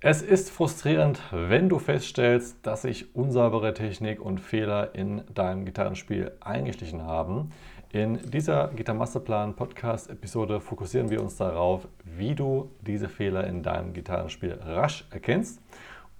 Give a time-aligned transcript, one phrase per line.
[0.00, 6.30] Es ist frustrierend, wenn du feststellst, dass sich unsaubere Technik und Fehler in deinem Gitarrenspiel
[6.38, 7.50] eingeschlichen haben.
[7.90, 13.64] In dieser Gitar Masterplan Podcast Episode fokussieren wir uns darauf, wie du diese Fehler in
[13.64, 15.60] deinem Gitarrenspiel rasch erkennst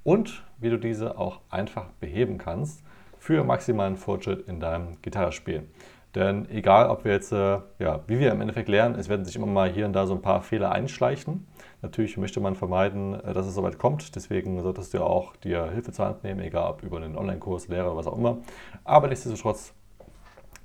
[0.02, 2.82] und wie du diese auch einfach beheben kannst
[3.20, 5.68] für maximalen Fortschritt in deinem Gitarrespiel.
[6.14, 9.36] Denn egal, ob wir jetzt, äh, ja, wie wir im Endeffekt lernen, es werden sich
[9.36, 11.46] immer mal hier und da so ein paar Fehler einschleichen.
[11.82, 14.16] Natürlich möchte man vermeiden, äh, dass es soweit kommt.
[14.16, 17.94] Deswegen solltest du auch dir Hilfe zur Hand nehmen, egal ob über einen Online-Kurs, Lehrer,
[17.94, 18.38] was auch immer.
[18.84, 19.74] Aber nichtsdestotrotz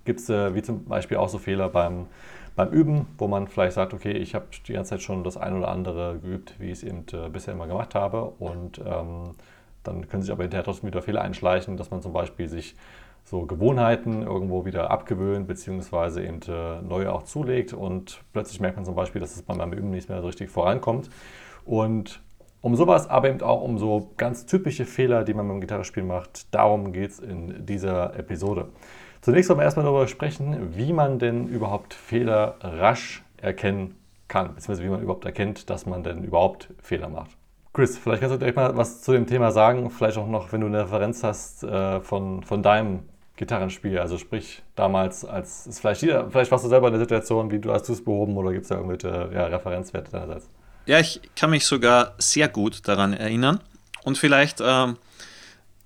[0.06, 2.08] gibt es äh, wie zum Beispiel auch so Fehler beim,
[2.56, 5.58] beim Üben, wo man vielleicht sagt, okay, ich habe die ganze Zeit schon das ein
[5.58, 8.34] oder andere geübt, wie ich es eben bisher immer gemacht habe.
[8.40, 9.36] Und ähm,
[9.84, 12.76] dann können sich aber hinterher trotzdem wieder Fehler einschleichen, dass man zum Beispiel sich
[13.26, 18.86] so Gewohnheiten irgendwo wieder abgewöhnt, beziehungsweise eben äh, neue auch zulegt und plötzlich merkt man
[18.86, 21.10] zum Beispiel, dass es beim Üben nicht mehr so richtig vorankommt.
[21.66, 22.22] Und
[22.62, 26.54] um sowas, aber eben auch um so ganz typische Fehler, die man beim Gitarrespielen macht,
[26.54, 28.70] darum geht es in dieser Episode.
[29.22, 33.96] Zunächst wollen wir erstmal darüber sprechen, wie man denn überhaupt Fehler rasch erkennen
[34.28, 37.32] kann, beziehungsweise wie man überhaupt erkennt, dass man denn überhaupt Fehler macht.
[37.74, 40.62] Chris, vielleicht kannst du direkt mal was zu dem Thema sagen, vielleicht auch noch, wenn
[40.62, 43.00] du eine Referenz hast äh, von, von deinem
[43.44, 44.00] Gitarrenspiel?
[44.00, 47.72] Also sprich, damals als vielleicht, jeder, vielleicht warst du selber in der Situation, wie du
[47.72, 50.50] hast du es behoben oder gibt es da irgendwelche ja, Referenzwerte deinerseits?
[50.86, 53.60] Ja, ich kann mich sogar sehr gut daran erinnern.
[54.04, 54.98] Und vielleicht ähm,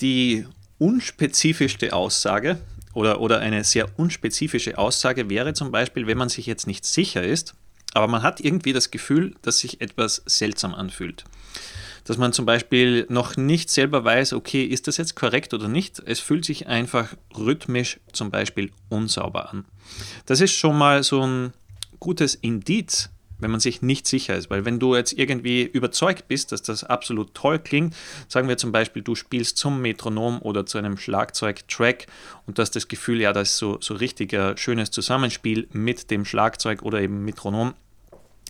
[0.02, 0.46] die
[0.80, 2.58] unspezifischste Aussage
[2.94, 7.24] oder, oder eine sehr unspezifische Aussage wäre zum Beispiel, wenn man sich jetzt nicht sicher
[7.24, 7.56] ist,
[7.94, 11.26] aber man hat irgendwie das Gefühl, dass sich etwas seltsam anfühlt
[12.08, 16.02] dass man zum Beispiel noch nicht selber weiß, okay, ist das jetzt korrekt oder nicht.
[16.06, 19.66] Es fühlt sich einfach rhythmisch zum Beispiel unsauber an.
[20.26, 21.54] Das ist schon mal so ein
[22.00, 24.50] gutes Indiz, wenn man sich nicht sicher ist.
[24.50, 27.94] Weil wenn du jetzt irgendwie überzeugt bist, dass das absolut toll klingt,
[28.30, 32.08] sagen wir zum Beispiel, du spielst zum Metronom oder zu einem Schlagzeug-Track
[32.46, 36.24] und du hast das Gefühl, ja, das ist so, so richtiger schönes Zusammenspiel mit dem
[36.24, 37.74] Schlagzeug oder eben Metronom,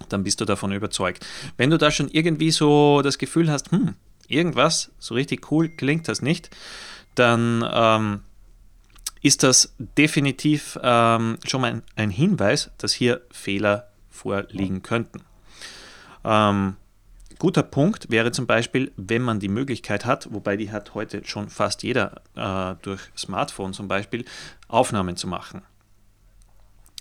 [0.10, 1.26] dann bist du davon überzeugt.
[1.58, 3.96] Wenn du da schon irgendwie so das Gefühl hast, hm,
[4.28, 6.50] irgendwas, so richtig cool klingt das nicht,
[7.16, 8.22] dann ähm,
[9.22, 15.22] ist das definitiv ähm, schon mal ein, ein, Hinweis, dass hier Fehler vorliegen könnten.
[16.24, 16.76] Ähm,
[17.40, 21.50] guter Punkt wäre zum Beispiel, wenn man die Möglichkeit hat, wobei die hat heute schon
[21.50, 24.26] fast jeder äh, durch Smartphone zum Beispiel,
[24.68, 25.62] Aufnahmen zu machen.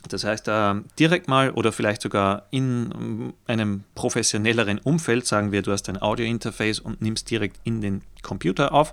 [0.09, 0.51] Das heißt,
[0.99, 6.01] direkt mal oder vielleicht sogar in ähm, einem professionelleren Umfeld, sagen wir, du hast ein
[6.01, 8.93] Audio-Interface und nimmst direkt in den Computer auf,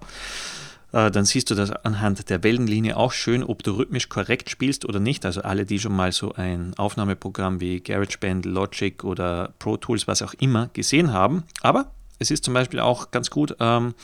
[0.94, 4.86] äh, dann siehst du das anhand der Wellenlinie auch schön, ob du rhythmisch korrekt spielst
[4.86, 5.26] oder nicht.
[5.26, 10.22] Also alle, die schon mal so ein Aufnahmeprogramm wie GarageBand, Logic oder Pro Tools, was
[10.22, 11.44] auch immer, gesehen haben.
[11.62, 13.96] Aber es ist zum Beispiel auch ganz gut ähm,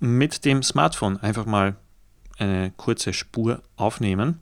[0.00, 1.76] mit dem Smartphone einfach mal
[2.38, 4.40] eine kurze Spur aufnehmen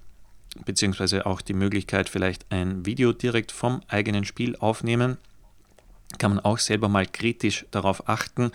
[0.64, 5.18] beziehungsweise auch die Möglichkeit, vielleicht ein Video direkt vom eigenen Spiel aufnehmen.
[6.18, 8.50] Kann man auch selber mal kritisch darauf achten,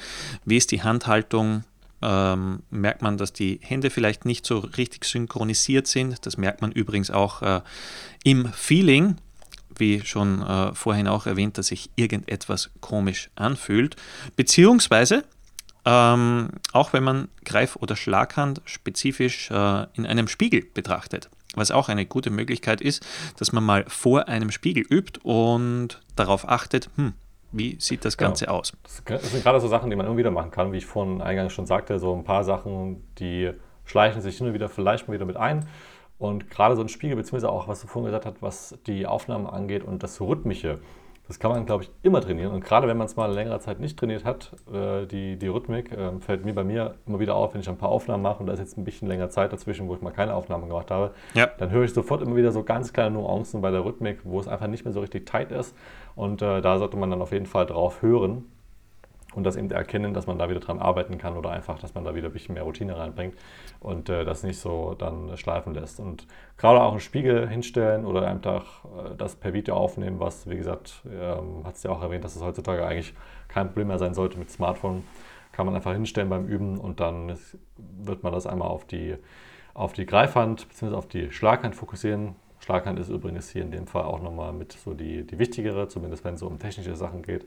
[0.45, 1.63] wie ist die Handhaltung,
[2.01, 6.25] ähm, merkt man, dass die Hände vielleicht nicht so richtig synchronisiert sind.
[6.25, 7.61] Das merkt man übrigens auch äh,
[8.23, 9.15] im Feeling,
[9.75, 13.95] wie schon äh, vorhin auch erwähnt, dass sich irgendetwas komisch anfühlt.
[14.35, 15.23] Beziehungsweise,
[15.85, 21.89] ähm, auch wenn man Greif- oder Schlaghand spezifisch äh, in einem Spiegel betrachtet was auch
[21.89, 23.05] eine gute Möglichkeit ist,
[23.37, 27.13] dass man mal vor einem Spiegel übt und darauf achtet, hm,
[27.51, 28.59] wie sieht das Ganze genau.
[28.59, 28.73] aus?
[28.83, 31.53] Das sind gerade so Sachen, die man immer wieder machen kann, wie ich vorhin eingangs
[31.53, 33.51] schon sagte, so ein paar Sachen, die
[33.85, 35.67] schleichen sich hin und wieder vielleicht mal wieder mit ein.
[36.19, 39.47] Und gerade so ein Spiegel, beziehungsweise auch, was du vorhin gesagt hast, was die Aufnahmen
[39.47, 40.79] angeht und das Rhythmische,
[41.27, 42.53] das kann man, glaube ich, immer trainieren.
[42.53, 45.91] Und gerade wenn man es mal längere Zeit nicht trainiert hat, äh, die, die Rhythmik,
[45.91, 48.47] äh, fällt mir bei mir immer wieder auf, wenn ich ein paar Aufnahmen mache und
[48.47, 51.11] da ist jetzt ein bisschen länger Zeit dazwischen, wo ich mal keine Aufnahmen gemacht habe,
[51.33, 51.47] ja.
[51.57, 54.47] dann höre ich sofort immer wieder so ganz kleine Nuancen bei der Rhythmik, wo es
[54.47, 55.75] einfach nicht mehr so richtig tight ist.
[56.15, 58.45] Und äh, da sollte man dann auf jeden Fall drauf hören
[59.37, 62.03] und das eben erkennen, dass man da wieder dran arbeiten kann oder einfach, dass man
[62.03, 63.35] da wieder ein bisschen mehr Routine reinbringt
[63.79, 65.99] und äh, das nicht so dann schleifen lässt.
[65.99, 66.25] Und
[66.57, 71.03] gerade auch einen Spiegel hinstellen oder einfach äh, das per Video aufnehmen, was, wie gesagt,
[71.05, 73.13] ähm, hat es ja auch erwähnt, dass es heutzutage eigentlich
[73.47, 75.03] kein Problem mehr sein sollte mit Smartphone.
[75.51, 77.37] Kann man einfach hinstellen beim Üben und dann
[77.77, 79.17] wird man das einmal auf die,
[79.75, 80.95] auf die Greifhand bzw.
[80.95, 82.35] auf die Schlaghand fokussieren.
[82.59, 86.25] Schlaghand ist übrigens hier in dem Fall auch nochmal mit so die, die wichtigere, zumindest
[86.25, 87.45] wenn es so um technische Sachen geht.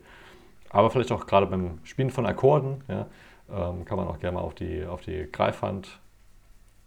[0.71, 3.07] Aber vielleicht auch gerade beim Spielen von Akkorden ja,
[3.49, 5.99] ähm, kann man auch gerne mal auf die, auf die Greifhand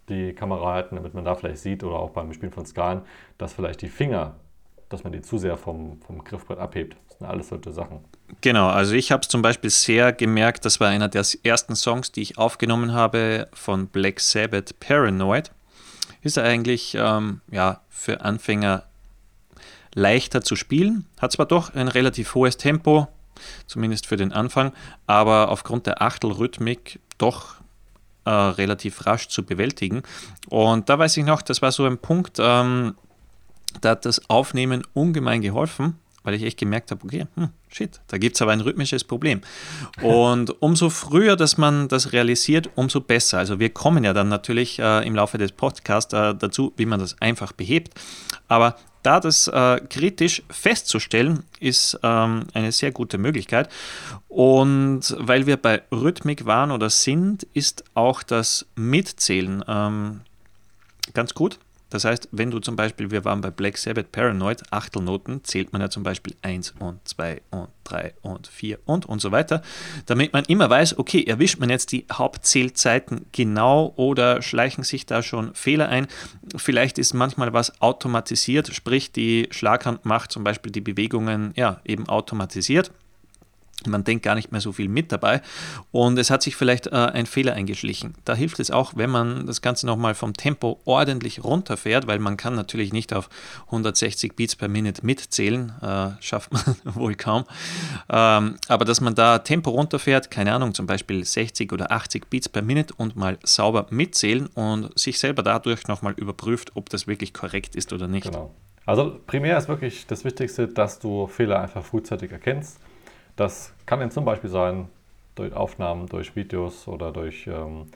[0.09, 3.03] die Kamera halten, damit man da vielleicht sieht oder auch beim Spielen von Skalen,
[3.39, 4.35] dass vielleicht die Finger
[4.95, 6.97] dass man die zu sehr vom, vom Griffbrett abhebt.
[7.09, 8.01] Das sind alles solche Sachen.
[8.41, 12.13] Genau, also ich habe es zum Beispiel sehr gemerkt, das war einer der ersten Songs,
[12.13, 15.51] die ich aufgenommen habe von Black Sabbath, Paranoid.
[16.23, 18.85] Ist eigentlich ähm, ja, für Anfänger
[19.95, 23.09] leichter zu spielen, hat zwar doch ein relativ hohes Tempo,
[23.67, 24.73] zumindest für den Anfang,
[25.07, 27.57] aber aufgrund der Achtelrhythmik doch
[28.25, 30.03] äh, relativ rasch zu bewältigen.
[30.49, 32.95] Und da weiß ich noch, das war so ein Punkt, ähm,
[33.81, 38.19] da hat das Aufnehmen ungemein geholfen, weil ich echt gemerkt habe, okay, hm, shit, da
[38.19, 39.43] gibt es aber ein rhythmisches Problem.
[40.03, 43.39] Und umso früher, dass man das realisiert, umso besser.
[43.39, 47.01] Also wir kommen ja dann natürlich äh, im Laufe des Podcasts äh, dazu, wie man
[47.01, 47.93] das einfach behebt.
[48.49, 53.69] Aber da das äh, kritisch festzustellen, ist ähm, eine sehr gute Möglichkeit.
[54.29, 60.21] Und weil wir bei Rhythmik waren oder sind, ist auch das Mitzählen ähm,
[61.13, 61.59] ganz gut.
[61.95, 65.81] Das heißt, wenn du zum Beispiel, wir waren bei Black Sabbath Paranoid, Achtelnoten, zählt man
[65.81, 69.63] ja zum Beispiel 1 und 2 und 3 und 4 und und so weiter,
[70.07, 75.23] damit man immer weiß, okay, erwischt man jetzt die Hauptzählzeiten genau oder schleichen sich da
[75.23, 76.09] schon Fehler ein.
[76.57, 82.09] Vielleicht ist manchmal was automatisiert, sprich die Schlaghand macht zum Beispiel die Bewegungen ja eben
[82.09, 82.91] automatisiert.
[83.87, 85.43] Man denkt gar nicht mehr so viel mit dabei
[85.93, 88.15] und es hat sich vielleicht äh, ein Fehler eingeschlichen.
[88.25, 92.37] Da hilft es auch, wenn man das Ganze nochmal vom Tempo ordentlich runterfährt, weil man
[92.37, 93.29] kann natürlich nicht auf
[93.67, 96.63] 160 Beats per Minute mitzählen, äh, schafft man
[96.95, 97.45] wohl kaum.
[98.11, 102.49] Ähm, aber dass man da Tempo runterfährt, keine Ahnung, zum Beispiel 60 oder 80 Beats
[102.49, 107.33] per Minute und mal sauber mitzählen und sich selber dadurch nochmal überprüft, ob das wirklich
[107.33, 108.25] korrekt ist oder nicht.
[108.25, 108.55] Genau.
[108.87, 112.79] Also primär ist wirklich das Wichtigste, dass du Fehler einfach frühzeitig erkennst
[113.37, 114.89] das kann dann zum Beispiel sein
[115.35, 117.87] durch Aufnahmen, durch Videos oder durch ähm,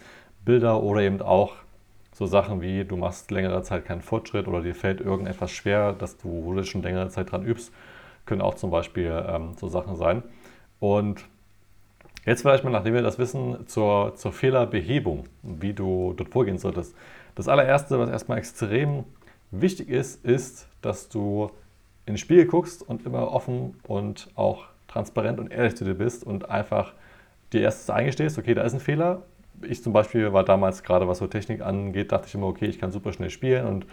[0.44, 1.55] Bilder oder eben auch
[2.12, 6.17] so Sachen wie du machst längere Zeit keinen Fortschritt oder dir fällt irgendetwas schwer, dass
[6.17, 7.73] du, wo du schon längere Zeit dran übst,
[8.26, 10.25] können auch zum Beispiel ähm, so Sachen sein.
[10.81, 11.25] Und
[12.26, 16.96] jetzt vielleicht mal, nachdem wir das wissen, zur, zur Fehlerbehebung, wie du dort vorgehen solltest.
[17.37, 19.05] Das allererste, was erstmal extrem
[19.52, 21.50] wichtig ist, ist, dass du
[22.05, 26.50] ins Spiel guckst und immer offen und auch transparent und ehrlich zu dir bist und
[26.50, 26.94] einfach
[27.52, 29.23] dir erst eingestehst, okay, da ist ein Fehler.
[29.62, 32.79] Ich zum Beispiel war damals gerade, was so Technik angeht, dachte ich immer, okay, ich
[32.79, 33.87] kann super schnell spielen und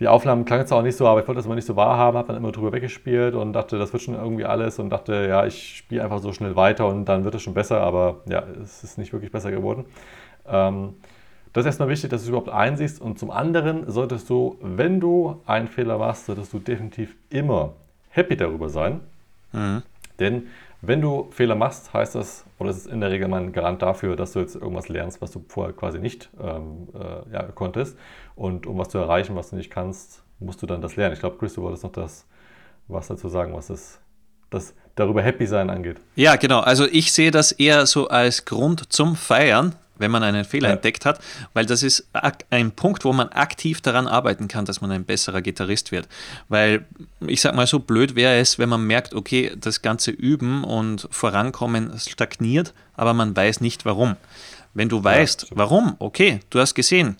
[0.00, 2.18] die Aufnahmen klangen zwar auch nicht so, aber ich wollte das immer nicht so wahrhaben,
[2.18, 5.46] habe dann immer drüber weggespielt und dachte, das wird schon irgendwie alles und dachte, ja,
[5.46, 8.82] ich spiele einfach so schnell weiter und dann wird es schon besser, aber ja, es
[8.82, 9.84] ist nicht wirklich besser geworden.
[10.48, 10.94] Ähm,
[11.52, 14.98] das ist erstmal wichtig, dass du es überhaupt einsiehst und zum anderen solltest du, wenn
[14.98, 17.74] du einen Fehler machst, solltest du definitiv immer
[18.08, 19.00] happy darüber sein,
[19.54, 19.82] Mhm.
[20.18, 20.48] Denn
[20.82, 23.80] wenn du Fehler machst, heißt das, oder es ist in der Regel mal ein Garant
[23.80, 27.96] dafür, dass du jetzt irgendwas lernst, was du vorher quasi nicht ähm, äh, ja, konntest.
[28.36, 31.14] Und um was zu erreichen, was du nicht kannst, musst du dann das lernen.
[31.14, 32.26] Ich glaube, Chris, du wolltest noch das
[32.88, 33.98] was dazu sagen, was das,
[34.50, 35.96] das darüber happy sein angeht.
[36.16, 36.60] Ja, genau.
[36.60, 40.74] Also ich sehe das eher so als Grund zum Feiern, wenn man einen Fehler ja.
[40.74, 41.20] entdeckt hat,
[41.52, 42.08] weil das ist
[42.50, 46.08] ein Punkt, wo man aktiv daran arbeiten kann, dass man ein besserer Gitarrist wird.
[46.48, 46.84] Weil
[47.26, 51.08] ich sag mal so blöd wäre es, wenn man merkt, okay, das ganze Üben und
[51.10, 54.16] Vorankommen stagniert, aber man weiß nicht warum.
[54.74, 57.16] Wenn du weißt, ja, warum, okay, du hast gesehen,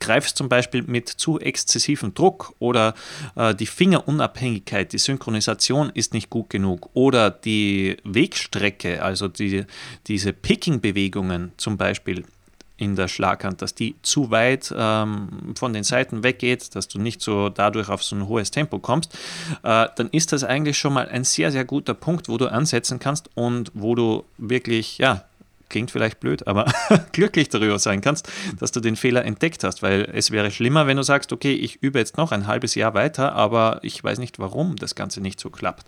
[0.00, 2.94] greifst zum Beispiel mit zu exzessivem Druck oder
[3.36, 9.64] äh, die Fingerunabhängigkeit, die Synchronisation ist nicht gut genug oder die Wegstrecke, also die,
[10.06, 12.24] diese Picking-Bewegungen zum Beispiel
[12.76, 17.20] in der Schlaghand, dass die zu weit ähm, von den Seiten weggeht, dass du nicht
[17.20, 19.14] so dadurch auf so ein hohes Tempo kommst,
[19.62, 22.98] äh, dann ist das eigentlich schon mal ein sehr, sehr guter Punkt, wo du ansetzen
[22.98, 25.24] kannst und wo du wirklich, ja,
[25.68, 26.66] klingt vielleicht blöd, aber
[27.12, 30.96] glücklich darüber sein kannst, dass du den Fehler entdeckt hast, weil es wäre schlimmer, wenn
[30.96, 34.38] du sagst, okay, ich übe jetzt noch ein halbes Jahr weiter, aber ich weiß nicht,
[34.38, 35.86] warum das Ganze nicht so klappt.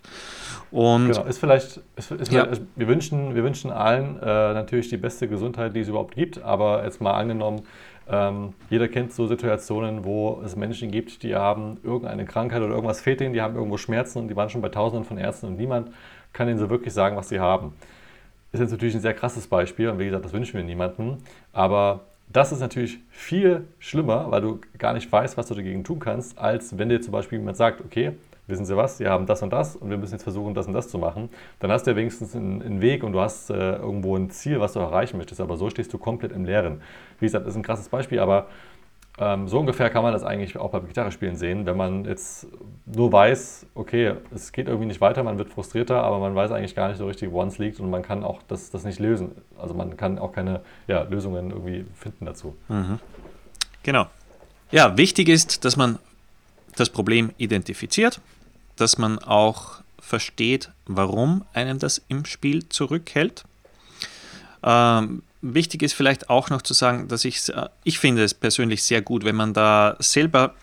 [0.70, 2.44] Und genau, ist vielleicht, ist, ist ja.
[2.44, 6.42] vielleicht wir, wünschen, wir wünschen allen äh, natürlich die beste Gesundheit, die es überhaupt gibt,
[6.42, 7.62] aber jetzt mal angenommen,
[8.08, 13.00] ähm, jeder kennt so Situationen, wo es Menschen gibt, die haben irgendeine Krankheit oder irgendwas
[13.00, 15.56] fehlt ihnen, die haben irgendwo Schmerzen und die waren schon bei Tausenden von Ärzten und
[15.56, 15.90] niemand
[16.32, 17.72] kann ihnen so wirklich sagen, was sie haben
[18.52, 21.18] ist jetzt natürlich ein sehr krasses Beispiel und wie gesagt, das wünschen wir niemandem.
[21.52, 25.98] Aber das ist natürlich viel schlimmer, weil du gar nicht weißt, was du dagegen tun
[25.98, 28.12] kannst, als wenn dir zum Beispiel jemand sagt, okay,
[28.46, 30.72] wissen Sie was, Sie haben das und das und wir müssen jetzt versuchen, das und
[30.72, 31.28] das zu machen.
[31.60, 34.60] Dann hast du ja wenigstens einen, einen Weg und du hast äh, irgendwo ein Ziel,
[34.60, 35.40] was du erreichen möchtest.
[35.40, 36.80] Aber so stehst du komplett im Leeren.
[37.18, 38.46] Wie gesagt, das ist ein krasses Beispiel, aber
[39.18, 42.48] so ungefähr kann man das eigentlich auch beim Gitarrespielen sehen, wenn man jetzt
[42.84, 46.74] nur weiß, okay, es geht irgendwie nicht weiter, man wird frustrierter, aber man weiß eigentlich
[46.74, 49.30] gar nicht so richtig, woran es liegt und man kann auch das, das nicht lösen.
[49.56, 52.56] Also man kann auch keine ja, Lösungen irgendwie finden dazu.
[52.68, 52.98] Mhm.
[53.82, 54.06] Genau.
[54.70, 55.98] Ja, wichtig ist, dass man
[56.76, 58.20] das Problem identifiziert,
[58.76, 63.44] dass man auch versteht, warum einem das im Spiel zurückhält.
[64.62, 65.22] Ähm,
[65.54, 67.52] wichtig ist vielleicht auch noch zu sagen, dass ich,
[67.84, 70.54] ich finde es persönlich sehr gut, wenn man da selber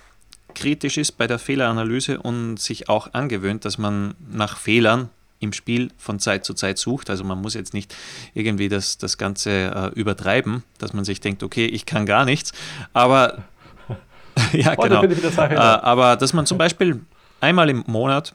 [0.54, 5.10] kritisch ist bei der Fehleranalyse und sich auch angewöhnt, dass man nach Fehlern
[5.40, 7.10] im Spiel von Zeit zu Zeit sucht.
[7.10, 7.96] Also man muss jetzt nicht
[8.34, 12.54] irgendwie das, das Ganze äh, übertreiben, dass man sich denkt, okay, ich kann gar nichts.
[12.94, 13.44] Aber
[14.54, 15.04] ja, genau.
[15.04, 17.02] Äh, aber dass man zum Beispiel
[17.42, 18.34] einmal im Monat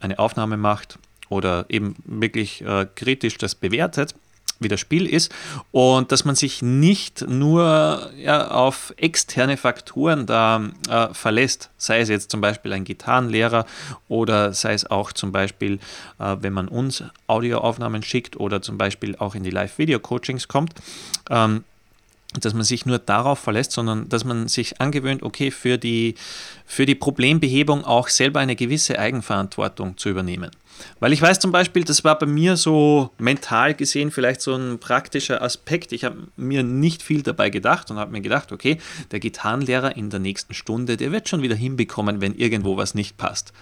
[0.00, 0.98] eine Aufnahme macht
[1.28, 4.14] oder eben wirklich äh, kritisch das bewertet
[4.60, 5.32] wie das Spiel ist
[5.72, 12.08] und dass man sich nicht nur ja, auf externe Faktoren da äh, verlässt, sei es
[12.08, 13.66] jetzt zum Beispiel ein Gitarrenlehrer
[14.08, 15.78] oder sei es auch zum Beispiel,
[16.18, 20.74] äh, wenn man uns Audioaufnahmen schickt oder zum Beispiel auch in die Live-Video-Coachings kommt.
[21.30, 21.64] Ähm,
[22.40, 26.14] dass man sich nur darauf verlässt, sondern dass man sich angewöhnt, okay, für die,
[26.66, 30.50] für die Problembehebung auch selber eine gewisse Eigenverantwortung zu übernehmen.
[30.98, 34.78] Weil ich weiß zum Beispiel, das war bei mir so mental gesehen vielleicht so ein
[34.78, 35.92] praktischer Aspekt.
[35.92, 38.78] Ich habe mir nicht viel dabei gedacht und habe mir gedacht, okay,
[39.10, 43.16] der Gitarrenlehrer in der nächsten Stunde, der wird schon wieder hinbekommen, wenn irgendwo was nicht
[43.16, 43.52] passt.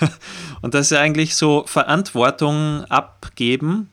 [0.62, 3.88] und das ist eigentlich so Verantwortung abgeben,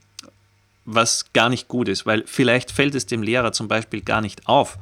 [0.87, 4.47] was gar nicht gut ist, weil vielleicht fällt es dem Lehrer zum Beispiel gar nicht
[4.47, 4.79] auf,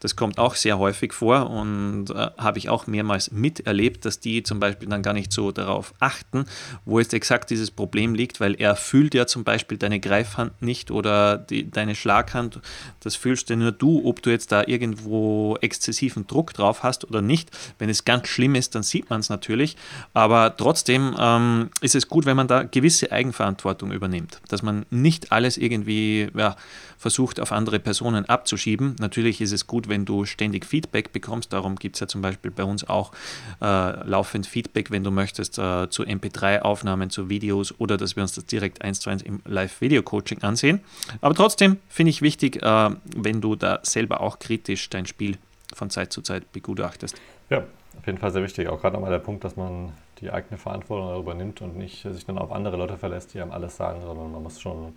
[0.00, 4.42] das kommt auch sehr häufig vor und äh, habe ich auch mehrmals miterlebt, dass die
[4.42, 6.44] zum Beispiel dann gar nicht so darauf achten,
[6.84, 10.90] wo jetzt exakt dieses Problem liegt, weil er fühlt ja zum Beispiel deine Greifhand nicht
[10.90, 12.60] oder die, deine Schlaghand.
[13.00, 17.22] Das fühlst ja nur du, ob du jetzt da irgendwo exzessiven Druck drauf hast oder
[17.22, 17.50] nicht.
[17.78, 19.76] Wenn es ganz schlimm ist, dann sieht man es natürlich.
[20.14, 25.32] Aber trotzdem ähm, ist es gut, wenn man da gewisse Eigenverantwortung übernimmt, dass man nicht
[25.32, 26.56] alles irgendwie ja,
[26.98, 28.96] versucht auf andere Personen abzuschieben.
[28.98, 31.52] Natürlich ist es gut, wenn du ständig Feedback bekommst.
[31.52, 33.12] Darum gibt es ja zum Beispiel bei uns auch
[33.60, 38.34] äh, laufend Feedback, wenn du möchtest, äh, zu MP3-Aufnahmen, zu Videos oder dass wir uns
[38.34, 40.80] das direkt eins zu eins im Live-Video-Coaching ansehen.
[41.20, 45.38] Aber trotzdem finde ich wichtig, äh, wenn du da selber auch kritisch dein Spiel
[45.74, 47.16] von Zeit zu Zeit begutachtest.
[47.50, 47.64] Ja,
[47.98, 48.68] auf jeden Fall sehr wichtig.
[48.68, 52.24] Auch gerade nochmal der Punkt, dass man die eigene Verantwortung darüber nimmt und nicht sich
[52.24, 54.94] dann auf andere Leute verlässt, die einem alles sagen, sondern man muss schon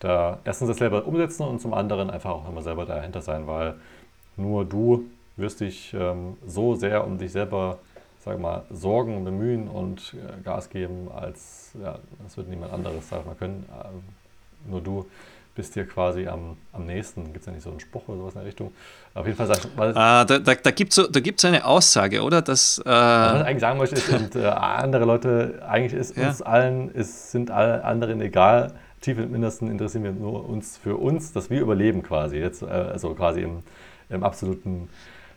[0.00, 3.74] da erstens das selber umsetzen und zum anderen einfach auch immer selber dahinter sein, weil
[4.36, 5.04] nur du
[5.36, 7.78] wirst dich ähm, so sehr um dich selber,
[8.24, 13.26] sag mal, sorgen, bemühen und äh, Gas geben, als ja, das wird niemand anderes, sag
[13.26, 13.66] mal, können.
[13.70, 15.06] Äh, nur du
[15.56, 17.24] bist dir quasi am, am nächsten.
[17.32, 18.72] Gibt es ja nicht so einen Spruch oder sowas in der Richtung?
[19.14, 20.96] Auf jeden Fall sagst weil ah, Da, da, da gibt es
[21.40, 22.42] so, eine Aussage, oder?
[22.42, 26.28] Dass, äh, was ich eigentlich sagen möchte, ist, und, äh, andere Leute, eigentlich ist ja.
[26.28, 30.96] uns allen, ist, sind alle anderen egal, tief im Innersten interessieren wir nur uns für
[30.96, 32.36] uns, dass wir überleben quasi.
[32.36, 33.62] Jetzt, äh, also quasi im,
[34.08, 34.88] im absoluten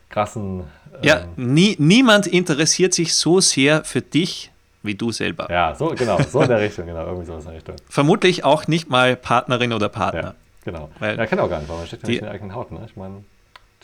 [0.10, 0.64] krassen.
[0.94, 4.52] Ähm, ja, nie, niemand interessiert sich so sehr für dich
[4.82, 5.48] wie du selber.
[5.50, 7.76] Ja, so genau, so in der Richtung, genau, irgendwie so in der Richtung.
[7.90, 10.22] Vermutlich auch nicht mal Partnerin oder Partner.
[10.22, 10.90] Ja, genau.
[11.00, 12.72] Weil ja, kann auch gar nicht, weil man steht ja nicht in der eigenen Haut,
[12.72, 12.82] ne?
[12.86, 13.24] Ich meine.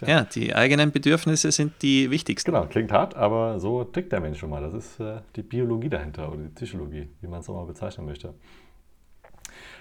[0.05, 2.51] Ja, die eigenen Bedürfnisse sind die wichtigsten.
[2.51, 4.61] Genau, klingt hart, aber so tickt der Mensch schon mal.
[4.61, 8.05] Das ist äh, die Biologie dahinter oder die Psychologie, wie man es auch mal bezeichnen
[8.05, 8.33] möchte.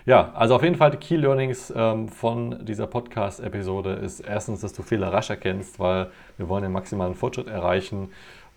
[0.06, 4.74] Ja, also auf jeden Fall die Key Learnings ähm, von dieser Podcast-Episode ist erstens, dass
[4.74, 8.10] du Fehler rasch erkennst, weil wir wollen den maximalen Fortschritt erreichen.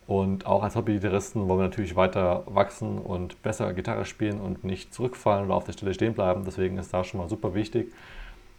[0.07, 4.93] Und auch als Hobbygitarristen wollen wir natürlich weiter wachsen und besser Gitarre spielen und nicht
[4.93, 6.43] zurückfallen oder auf der Stelle stehen bleiben.
[6.45, 7.93] Deswegen ist da schon mal super wichtig,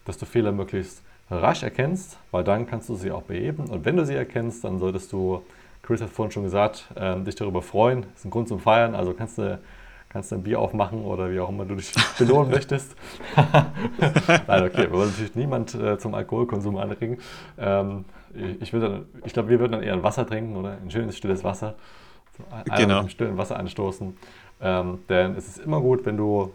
[0.07, 3.67] dass du Fehler möglichst rasch erkennst, weil dann kannst du sie auch beheben.
[3.67, 5.43] Und wenn du sie erkennst, dann solltest du,
[5.83, 8.03] Chris hat vorhin schon gesagt, ähm, dich darüber freuen.
[8.03, 8.95] Das ist ein Grund zum Feiern.
[8.95, 9.59] Also kannst du
[10.09, 12.97] kannst du ein Bier aufmachen oder wie auch immer du dich belohnen möchtest.
[13.37, 17.19] Nein, okay, wir wollen natürlich niemand äh, zum Alkoholkonsum anregen.
[17.59, 18.05] Ähm,
[18.61, 21.75] ich ich glaube, wir würden dann eher ein Wasser trinken oder ein schönes, stilles Wasser.
[22.37, 22.45] So,
[22.77, 23.03] genau.
[23.03, 24.17] Mit stillen Wasser anstoßen.
[24.61, 26.53] Ähm, denn es ist immer gut, wenn du,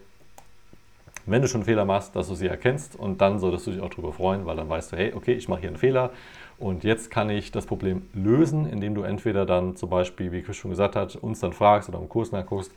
[1.25, 3.89] wenn du schon Fehler machst, dass du sie erkennst und dann solltest du dich auch
[3.89, 6.12] darüber freuen, weil dann weißt du, hey, okay, ich mache hier einen Fehler
[6.60, 10.57] und jetzt kann ich das Problem lösen, indem du entweder dann zum Beispiel, wie Chris
[10.57, 12.72] schon gesagt hat, uns dann fragst oder im Kurs nachguckst,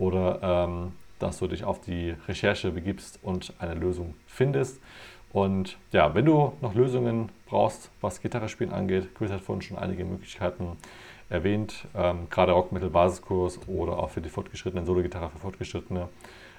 [0.00, 4.80] oder ähm, dass du dich auf die Recherche begibst und eine Lösung findest.
[5.32, 9.78] Und ja, wenn du noch Lösungen brauchst, was Gitarre spielen angeht, Chris hat vorhin schon
[9.78, 10.76] einige Möglichkeiten
[11.28, 16.08] erwähnt, ähm, gerade Rockmittel-Basiskurs oder auch für die fortgeschrittenen Solo-Gitarre für Fortgeschrittene,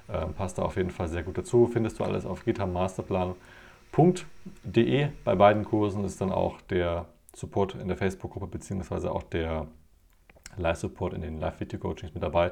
[0.09, 1.67] ähm, passt da auf jeden Fall sehr gut dazu.
[1.67, 5.09] Findest du alles auf gitarrenmasterplan.de.
[5.25, 9.67] Bei beiden Kursen ist dann auch der Support in der Facebook-Gruppe beziehungsweise auch der
[10.57, 12.51] Live-Support in den Live-Video-Coachings mit dabei.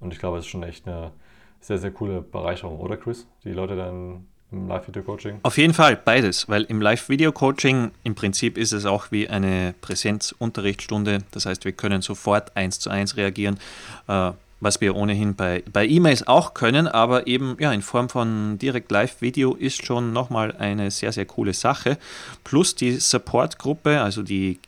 [0.00, 1.12] Und ich glaube, es ist schon echt eine
[1.60, 3.26] sehr, sehr coole Bereicherung, oder Chris?
[3.44, 5.40] Die Leute dann im Live-Video-Coaching?
[5.42, 11.18] Auf jeden Fall beides, weil im Live-Video-Coaching im Prinzip ist es auch wie eine Präsenzunterrichtsstunde.
[11.30, 13.58] Das heißt, wir können sofort eins zu eins reagieren,
[14.08, 18.58] äh, was wir ohnehin bei, bei E-Mails auch können, aber eben ja, in Form von
[18.58, 21.96] direkt Live-Video ist schon nochmal eine sehr, sehr coole Sache.
[22.44, 24.58] Plus die Support-Gruppe, also die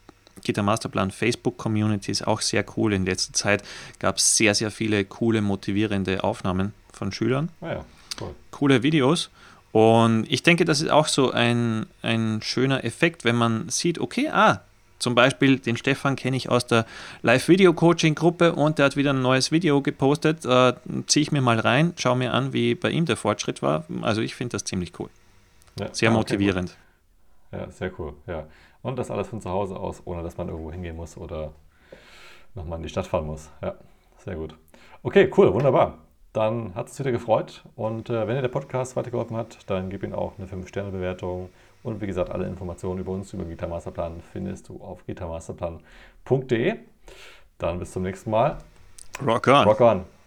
[0.42, 2.92] Gitter Masterplan Facebook Community ist auch sehr cool.
[2.92, 3.62] In letzter Zeit
[3.98, 7.50] gab es sehr, sehr viele coole, motivierende Aufnahmen von Schülern.
[7.60, 7.84] Ah ja,
[8.20, 8.34] cool.
[8.50, 9.30] Coole Videos.
[9.72, 14.28] Und ich denke, das ist auch so ein, ein schöner Effekt, wenn man sieht, okay,
[14.28, 14.60] ah,
[14.98, 16.84] zum Beispiel den Stefan kenne ich aus der
[17.22, 20.44] Live-Video-Coaching-Gruppe und der hat wieder ein neues Video gepostet.
[20.44, 20.74] Äh,
[21.06, 23.84] Ziehe ich mir mal rein, schaue mir an, wie bei ihm der Fortschritt war.
[24.02, 25.08] Also ich finde das ziemlich cool.
[25.78, 25.88] Ja.
[25.92, 26.76] Sehr Ah, okay, motivierend.
[27.50, 27.60] gut.
[27.60, 28.14] Ja, sehr cool.
[28.26, 28.46] Ja.
[28.82, 31.52] Und das alles von zu Hause aus, ohne dass man irgendwo hingehen muss oder
[32.54, 33.50] nochmal in die Stadt fahren muss.
[33.62, 33.74] Ja,
[34.18, 34.56] sehr gut.
[35.02, 35.98] Okay, cool, wunderbar.
[36.32, 37.64] Dann hat es wieder gefreut.
[37.76, 41.50] Und äh, wenn dir der Podcast weitergeholfen hat, dann gib ihm auch eine 5-Sterne-Bewertung.
[41.82, 46.76] Und wie gesagt, alle Informationen über uns, über Gitar Masterplan, findest du auf gitarmasterplan.de.
[47.58, 48.58] Dann bis zum nächsten Mal.
[49.24, 49.64] Rock on!
[49.64, 50.21] Rock on!